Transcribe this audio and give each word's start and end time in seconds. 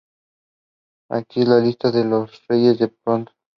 He 1.09 1.13
aquí 1.17 1.45
la 1.45 1.59
lista 1.59 1.91
de 1.91 2.03
los 2.03 2.41
reyes 2.47 2.79
del 2.79 2.89
Ponto. 2.89 3.33